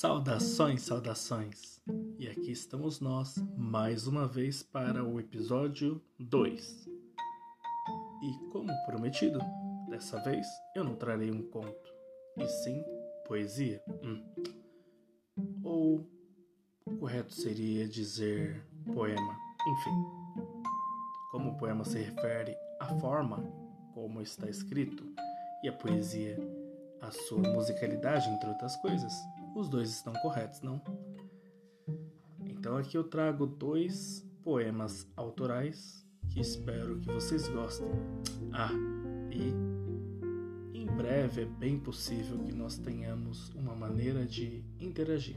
Saudações, 0.00 0.82
saudações! 0.82 1.80
E 2.20 2.28
aqui 2.28 2.52
estamos 2.52 3.00
nós, 3.00 3.34
mais 3.56 4.06
uma 4.06 4.28
vez, 4.28 4.62
para 4.62 5.02
o 5.02 5.18
episódio 5.18 6.00
2. 6.20 6.88
E 8.22 8.48
como 8.52 8.72
prometido, 8.86 9.40
dessa 9.90 10.20
vez 10.20 10.46
eu 10.76 10.84
não 10.84 10.94
trarei 10.94 11.32
um 11.32 11.42
conto, 11.50 11.92
e 12.36 12.46
sim 12.46 12.80
poesia. 13.26 13.82
Hum. 14.04 14.24
Ou 15.64 16.08
o 16.84 16.96
correto 16.98 17.34
seria 17.34 17.88
dizer 17.88 18.64
poema. 18.94 19.36
Enfim, 19.66 20.04
como 21.32 21.50
o 21.50 21.56
poema 21.56 21.84
se 21.84 21.98
refere 21.98 22.56
à 22.78 22.86
forma 23.00 23.42
como 23.94 24.22
está 24.22 24.48
escrito 24.48 25.12
e 25.64 25.68
a 25.68 25.72
poesia 25.72 26.38
à 27.00 27.10
sua 27.10 27.40
musicalidade, 27.40 28.30
entre 28.30 28.48
outras 28.48 28.76
coisas, 28.76 29.12
os 29.58 29.68
dois 29.68 29.90
estão 29.90 30.12
corretos, 30.14 30.60
não? 30.62 30.80
Então 32.46 32.76
aqui 32.76 32.96
eu 32.96 33.04
trago 33.04 33.46
dois 33.46 34.24
poemas 34.42 35.06
autorais 35.16 36.06
que 36.28 36.40
espero 36.40 37.00
que 37.00 37.10
vocês 37.10 37.48
gostem. 37.48 37.88
Ah, 38.52 38.70
e 39.30 40.78
em 40.78 40.86
breve 40.86 41.42
é 41.42 41.46
bem 41.46 41.78
possível 41.78 42.38
que 42.44 42.52
nós 42.52 42.78
tenhamos 42.78 43.50
uma 43.50 43.74
maneira 43.74 44.24
de 44.24 44.64
interagir. 44.80 45.36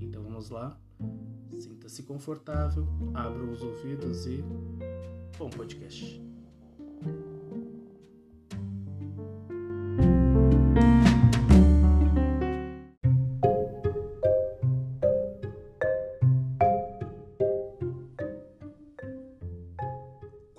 Então 0.00 0.22
vamos 0.22 0.50
lá, 0.50 0.78
sinta-se 1.58 2.02
confortável, 2.02 2.86
abra 3.14 3.42
os 3.44 3.62
ouvidos 3.62 4.26
e 4.26 4.44
bom 5.38 5.48
podcast. 5.50 6.31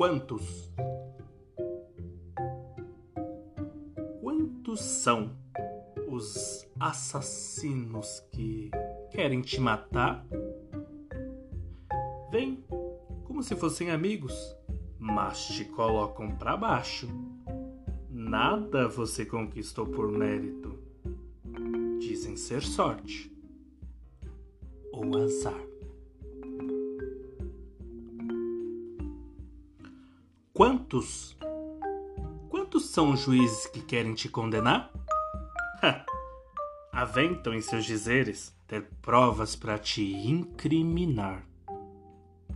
Quantos? 0.04 0.70
Quantos 4.20 4.82
são 4.82 5.32
os 6.10 6.68
assassinos 6.78 8.20
que 8.30 8.70
querem 9.12 9.40
te 9.40 9.62
matar? 9.62 10.28
Vem 12.30 12.62
como 13.24 13.42
se 13.42 13.56
fossem 13.56 13.92
amigos, 13.92 14.36
mas 15.00 15.46
te 15.48 15.64
colocam 15.64 16.36
para 16.36 16.58
baixo. 16.58 17.08
Nada 18.10 18.90
você 18.90 19.26
conquistou 19.26 19.88
por 19.88 20.12
mérito. 20.12 20.78
Dizem 22.02 22.36
ser 22.36 22.62
sorte 22.62 23.34
ou 24.92 25.18
azar. 25.18 25.73
Quantos? 30.64 31.36
Quantos 32.48 32.86
são 32.86 33.12
os 33.12 33.20
juízes 33.20 33.68
que 33.68 33.82
querem 33.82 34.14
te 34.14 34.30
condenar? 34.30 34.94
Aventam 36.90 37.54
em 37.54 37.60
seus 37.60 37.84
dizeres 37.84 38.56
ter 38.66 38.88
provas 39.02 39.58
para 39.58 39.78
te 39.78 40.02
incriminar. 40.02 41.46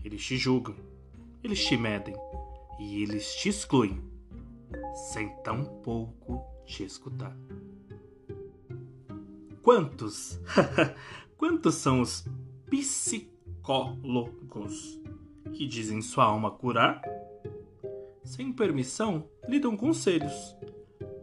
Eles 0.05 0.23
te 0.23 0.38
julgam, 0.38 0.73
eles 1.44 1.61
te 1.66 1.75
medem 1.75 2.16
e 2.80 3.03
eles 3.03 3.36
te 3.36 3.49
excluem, 3.49 4.02
sem 5.11 5.27
tão 5.44 5.66
pouco 5.66 6.45
te 6.66 6.86
escutar. 6.86 7.36
Quantos? 9.61 10.39
Quantos 11.38 11.75
são 11.75 11.99
os 11.99 12.25
psicólogos 12.69 14.98
que 15.53 15.67
dizem 15.67 16.02
sua 16.02 16.23
alma 16.23 16.52
curar? 16.52 17.02
Sem 18.27 18.52
permissão, 18.52 19.30
lhe 19.48 19.60
dão 19.60 19.77
conselhos. 19.77 20.55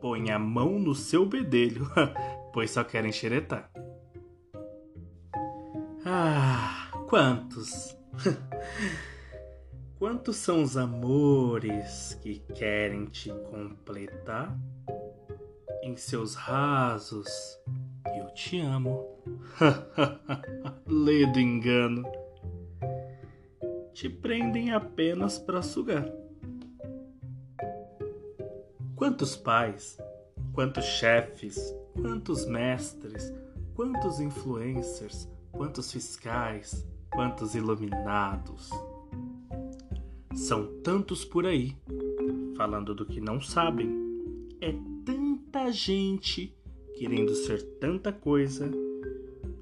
Põe 0.01 0.31
a 0.31 0.39
mão 0.39 0.79
no 0.79 0.95
seu 0.95 1.27
bedelho, 1.27 1.87
pois 2.53 2.71
só 2.71 2.83
querem 2.83 3.13
xeretar. 3.13 3.71
Ah, 6.05 6.91
quantos! 7.09 7.97
Quantos 9.99 10.37
são 10.37 10.61
os 10.61 10.77
amores 10.77 12.19
que 12.23 12.41
querem 12.55 13.07
te 13.07 13.31
completar? 13.31 14.55
Em 15.83 15.97
seus 15.97 16.35
rasos, 16.35 17.29
eu 18.19 18.27
te 18.35 18.61
amo. 18.61 19.19
Lê 20.87 21.25
do 21.25 21.41
engano. 21.41 22.03
Te 23.95 24.11
prendem 24.11 24.73
apenas 24.73 25.39
para 25.39 25.63
sugar. 25.63 26.24
Quantos 28.97 29.37
pais, 29.37 29.99
quantos 30.53 30.85
chefes, 30.85 31.75
quantos 32.01 32.47
mestres, 32.47 33.33
quantos 33.75 34.21
influencers, 34.21 35.29
quantos 35.51 35.91
fiscais, 35.91 36.87
quantos 37.11 37.55
iluminados. 37.55 38.71
São 40.35 40.81
tantos 40.83 41.25
por 41.25 41.47
aí, 41.47 41.77
falando 42.57 42.95
do 42.95 43.07
que 43.07 43.21
não 43.21 43.41
sabem. 43.41 43.89
É 44.61 44.73
tanta 45.05 45.71
gente 45.71 46.57
querendo 46.95 47.35
ser 47.35 47.63
tanta 47.79 48.13
coisa, 48.13 48.71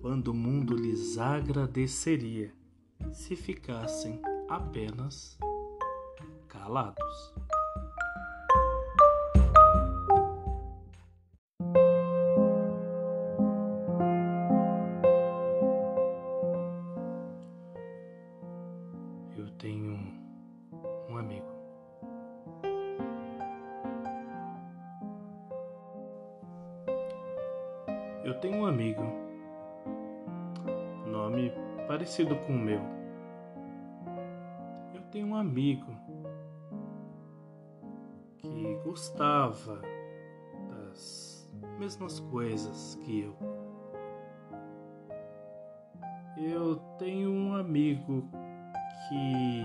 quando 0.00 0.28
o 0.28 0.34
mundo 0.34 0.76
lhes 0.76 1.16
agradeceria 1.16 2.52
se 3.12 3.36
ficassem 3.36 4.20
apenas 4.48 5.38
calados. 6.48 7.34
Tenho 28.42 28.56
um 28.56 28.66
amigo, 28.66 29.04
nome 31.06 31.52
parecido 31.86 32.34
com 32.40 32.52
o 32.52 32.58
meu. 32.58 32.80
Eu 34.92 35.00
tenho 35.12 35.28
um 35.28 35.36
amigo 35.36 35.86
que 38.38 38.80
gostava 38.84 39.80
das 40.70 41.48
mesmas 41.78 42.18
coisas 42.18 42.96
que 43.04 43.20
eu. 43.20 43.36
Eu 46.36 46.76
tenho 46.98 47.30
um 47.30 47.54
amigo 47.54 48.28
que 49.08 49.64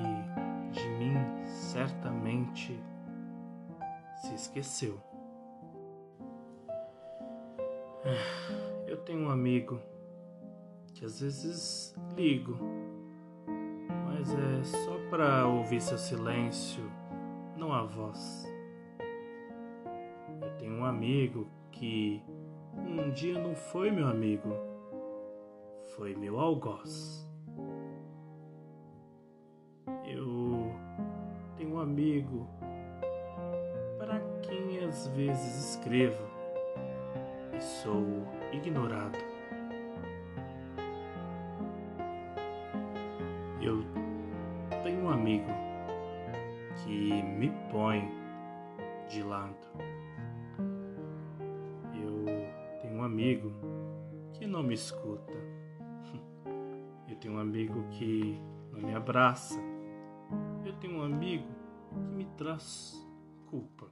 de 0.71 0.87
mim 0.99 1.15
certamente 1.47 2.79
se 4.21 4.35
esqueceu. 4.35 5.01
Tenho 9.07 9.21
um 9.21 9.29
amigo 9.29 9.79
que 10.93 11.05
às 11.05 11.21
vezes 11.21 11.95
ligo, 12.17 12.57
mas 14.05 14.29
é 14.33 14.63
só 14.65 14.97
para 15.09 15.47
ouvir 15.47 15.79
seu 15.79 15.97
silêncio, 15.97 16.83
não 17.55 17.71
a 17.71 17.83
voz. 17.83 18.45
Eu 20.41 20.57
tenho 20.57 20.73
um 20.73 20.83
amigo 20.83 21.47
que 21.71 22.21
um 22.75 23.09
dia 23.11 23.41
não 23.41 23.55
foi 23.55 23.91
meu 23.91 24.07
amigo, 24.07 24.49
foi 25.95 26.13
meu 26.13 26.37
algoz. 26.37 27.25
Eu 30.03 30.69
tenho 31.55 31.75
um 31.75 31.79
amigo 31.79 32.45
para 33.97 34.19
quem 34.41 34.79
às 34.79 35.07
vezes 35.07 35.75
escrevo 35.75 36.36
e 37.57 37.61
sou 37.61 38.05
ignorado. 38.53 39.17
Eu 43.59 43.83
tenho 44.83 45.05
um 45.05 45.09
amigo 45.09 45.49
que 46.83 47.23
me 47.23 47.51
põe 47.71 48.07
de 49.09 49.23
lado. 49.23 49.55
Eu 51.95 52.25
tenho 52.79 52.95
um 52.95 53.03
amigo 53.03 53.51
que 54.33 54.45
não 54.45 54.61
me 54.61 54.75
escuta. 54.75 55.33
Eu 57.09 57.15
tenho 57.15 57.33
um 57.33 57.39
amigo 57.39 57.83
que 57.89 58.39
não 58.71 58.81
me 58.81 58.93
abraça. 58.93 59.59
Eu 60.63 60.73
tenho 60.73 60.99
um 60.99 61.01
amigo 61.01 61.47
que 61.89 61.95
me 61.95 62.25
traz 62.37 63.03
culpa. 63.47 63.87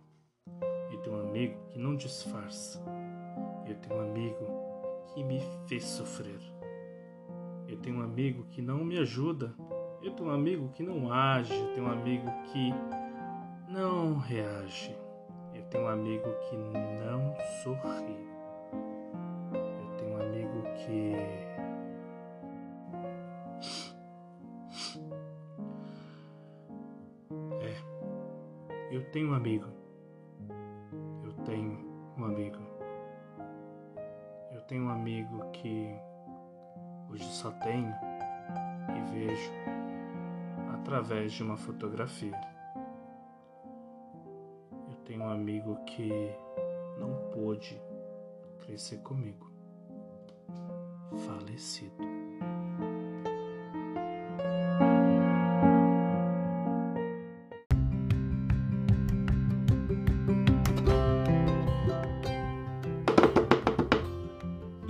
Eu 0.91 1.01
tenho 1.01 1.15
um 1.15 1.29
amigo 1.29 1.57
que 1.71 1.79
não 1.79 1.95
disfarça. 1.95 2.79
Eu 3.67 3.75
tenho 3.75 3.99
um 3.99 4.03
amigo 4.03 4.45
que 5.13 5.23
me 5.23 5.39
fez 5.67 5.83
sofrer. 5.83 6.39
Eu 7.67 7.77
tenho 7.77 7.97
um 7.97 8.03
amigo 8.03 8.45
que 8.51 8.61
não 8.61 8.83
me 8.83 8.97
ajuda. 8.97 9.55
Eu 10.03 10.11
tenho 10.11 10.29
um 10.29 10.33
amigo 10.33 10.69
que 10.69 10.83
não 10.83 11.11
age. 11.11 11.53
Eu 11.53 11.73
tenho 11.73 11.87
um 11.87 11.91
amigo 11.91 12.27
que 12.51 12.71
não 13.67 14.19
reage. 14.19 14.95
Eu 15.53 15.63
tenho 15.63 15.85
um 15.85 15.87
amigo 15.87 16.29
que 16.47 16.55
não 16.55 17.33
sorri. 17.63 18.27
Eu 19.53 19.97
tenho 19.97 20.11
um 20.11 20.21
amigo 20.21 20.61
que. 20.75 21.15
É. 27.61 27.75
Eu 28.91 29.03
tenho 29.11 29.31
um 29.31 29.33
amigo. 29.33 29.67
Eu 31.23 31.33
tenho 31.45 32.13
um 32.17 32.25
amigo. 32.25 32.64
Tenho 34.75 34.87
um 34.87 34.89
amigo 34.89 35.51
que 35.51 35.97
hoje 37.09 37.23
só 37.23 37.49
tenho 37.49 37.95
e 38.89 39.11
vejo 39.13 39.51
através 40.73 41.31
de 41.31 41.43
uma 41.43 41.55
fotografia. 41.55 42.37
Eu 44.89 44.95
tenho 45.05 45.23
um 45.23 45.29
amigo 45.29 45.77
que 45.85 46.11
não 46.99 47.15
pôde 47.31 47.81
crescer 48.65 48.97
comigo, 48.97 49.49
falecido. 51.25 51.95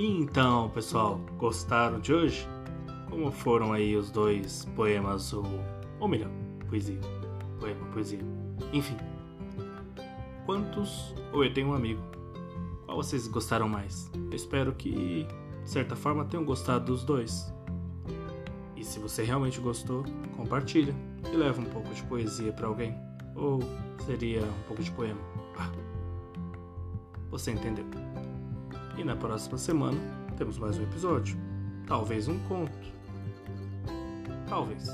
Então, 0.08 0.70
pessoal, 0.70 1.20
gostaram 1.36 2.00
de 2.00 2.14
hoje? 2.14 2.48
Como 3.10 3.32
foram 3.32 3.74
aí 3.74 3.96
os 3.96 4.12
dois 4.12 4.64
poemas, 4.76 5.34
ou, 5.34 5.44
ou 6.00 6.08
melhor, 6.08 6.30
poesia, 6.70 7.00
poema, 7.60 7.84
poesia, 7.88 8.20
enfim. 8.72 8.96
Quantos 10.46 11.12
ou 11.34 11.44
eu 11.44 11.52
tenho 11.52 11.70
um 11.70 11.74
amigo? 11.74 12.04
Qual 12.86 12.98
vocês 12.98 13.28
gostaram 13.28 13.68
mais? 13.68 14.12
Eu 14.30 14.36
espero 14.36 14.74
que, 14.74 15.26
de 15.64 15.70
certa 15.70 15.96
forma, 15.96 16.24
tenham 16.24 16.46
gostado 16.46 16.86
dos 16.86 17.04
dois. 17.04 17.52
E 18.76 18.84
se 18.84 19.00
você 19.00 19.24
realmente 19.24 19.60
gostou, 19.60 20.04
compartilha 20.38 20.94
e 21.34 21.36
leva 21.36 21.60
um 21.60 21.66
pouco 21.66 21.92
de 21.96 22.04
poesia 22.04 22.54
para 22.54 22.68
alguém. 22.68 22.96
Ou 23.36 23.60
seria 24.06 24.44
um 24.44 24.68
pouco 24.68 24.84
de 24.84 24.92
poema. 24.92 25.22
Você 27.32 27.50
entendeu. 27.50 27.86
E 28.98 29.04
na 29.04 29.16
próxima 29.16 29.58
semana 29.58 29.98
temos 30.38 30.58
mais 30.58 30.78
um 30.78 30.84
episódio. 30.84 31.38
Talvez 31.88 32.28
um 32.28 32.40
conto. 32.48 32.72
Talvez. 34.48 34.90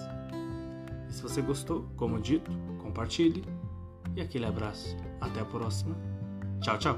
E 1.10 1.14
se 1.14 1.22
você 1.22 1.42
gostou, 1.42 1.88
como 1.96 2.20
dito, 2.20 2.52
compartilhe. 2.82 3.44
E 4.16 4.22
aquele 4.22 4.46
abraço. 4.46 4.98
Até 5.20 5.42
a 5.42 5.46
próxima. 5.46 5.96
Tchau, 6.62 6.78
tchau. 6.78 6.98